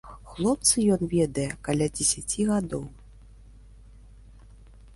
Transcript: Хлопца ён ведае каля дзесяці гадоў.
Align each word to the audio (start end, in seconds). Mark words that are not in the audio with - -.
Хлопца 0.29 0.75
ён 0.93 1.03
ведае 1.11 1.45
каля 1.67 1.87
дзесяці 1.99 2.47
гадоў. 2.51 2.83